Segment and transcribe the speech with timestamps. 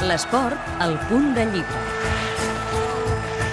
[0.00, 1.80] L'esport, al punt de llibre.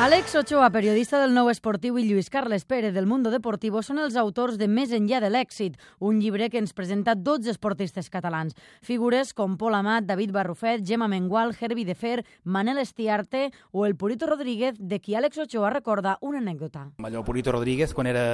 [0.00, 4.16] Àlex Ochoa, periodista del Nou Esportiu, i Lluís Carles Pérez del Mundo Deportivo són els
[4.16, 8.56] autors de Més enllà de l'èxit, un llibre que ens presenta 12 esportistes catalans.
[8.80, 13.98] Figures com Pol Amat, David Barrufet, Gemma Mengual, Herbie de Fer, Manel Estiarte o el
[14.00, 16.86] Purito Rodríguez, de qui Àlex Ochoa recorda una anècdota.
[17.04, 18.24] Allò Purito Rodríguez, quan era,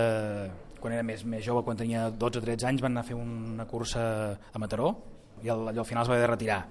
[0.78, 3.18] quan era més, més jove, quan tenia 12 o 13 anys, van anar a fer
[3.18, 4.94] una cursa a Mataró
[5.42, 6.64] i al, allò al final es va haver de retirar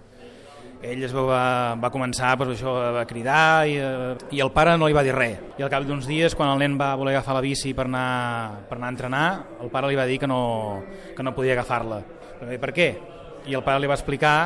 [0.85, 4.89] ell es va, va començar pues, això, a cridar i, eh, i el pare no
[4.89, 5.39] li va dir res.
[5.59, 8.65] I al cap d'uns dies, quan el nen va voler agafar la bici per anar,
[8.69, 9.25] per anar a entrenar,
[9.63, 10.83] el pare li va dir que no,
[11.15, 12.01] que no podia agafar-la.
[12.61, 12.89] Per què?
[13.49, 14.37] I el pare li va explicar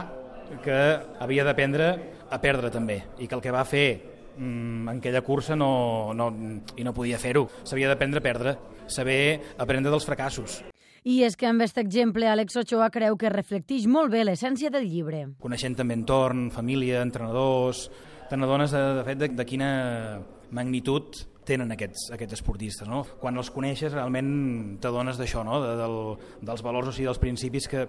[0.63, 0.79] que
[1.21, 1.91] havia d'aprendre
[2.29, 3.87] a perdre també i que el que va fer
[4.37, 6.31] mm, en aquella cursa no, no,
[6.75, 7.47] i no podia fer-ho.
[7.63, 9.21] S'havia d'aprendre a perdre, saber
[9.57, 10.61] aprendre dels fracassos.
[11.03, 14.87] I és que amb aquest exemple Àlex Ochoa creu que reflecteix molt bé l'essència del
[14.89, 15.25] llibre.
[15.39, 17.87] Coneixent també entorn, família, entrenadors,
[18.29, 19.69] te n'adones de, de fet de, de quina
[20.55, 22.89] magnitud tenen aquests, aquests esportistes.
[22.89, 23.03] No?
[23.21, 25.61] Quan els coneixes realment t'adones d'això, no?
[25.63, 25.99] de, del,
[26.45, 27.85] dels valors o sigui, dels principis que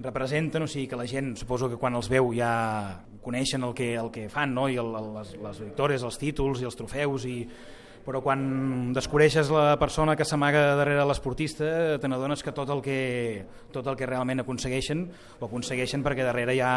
[0.00, 3.94] representen, o sigui que la gent suposo que quan els veu ja coneixen el que,
[3.98, 4.68] el que fan, no?
[4.70, 7.38] i el, les, les victòries, els títols i els trofeus i
[8.06, 12.98] però quan descobreixes la persona que s'amaga darrere l'esportista te n'adones que tot el que,
[13.74, 15.02] tot el que realment aconsegueixen
[15.40, 16.70] ho aconsegueixen perquè darrere hi ha,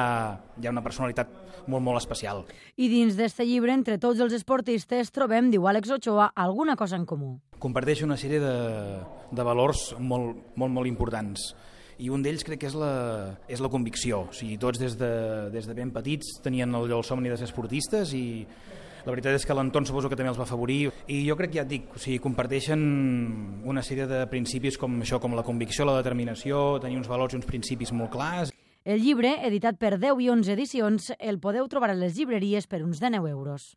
[0.58, 1.30] hi ha una personalitat
[1.69, 2.44] molt, molt especial.
[2.81, 7.05] I dins d'este llibre, entre tots els esportistes, trobem, diu Àlex Ochoa, alguna cosa en
[7.05, 7.36] comú.
[7.61, 8.55] Comparteix una sèrie de,
[9.30, 11.52] de valors molt, molt, molt importants
[11.99, 12.91] i un d'ells crec que és la,
[13.52, 14.23] és la convicció.
[14.31, 15.11] O sigui, tots des de,
[15.53, 18.25] des de ben petits tenien el, el somni de ser esportistes i
[19.09, 21.57] la veritat és que l'entorn suposo que també els va afavorir i jo crec que
[21.57, 22.83] ja et dic, o sigui, comparteixen
[23.65, 27.39] una sèrie de principis com això, com la convicció, la determinació, tenir uns valors i
[27.41, 28.53] uns principis molt clars.
[28.85, 32.83] El llibre, editat per 10 i 11 edicions, el podeu trobar a les llibreries per
[32.86, 33.73] uns 19 euros.